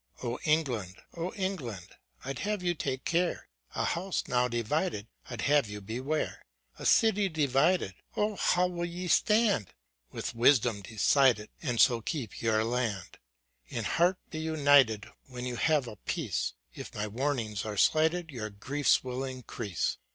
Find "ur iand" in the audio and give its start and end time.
12.49-13.17